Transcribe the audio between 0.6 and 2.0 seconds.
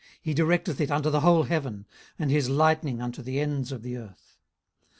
it under the whole heaven,